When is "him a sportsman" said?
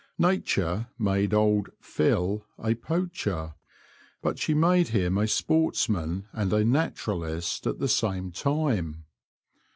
4.87-6.27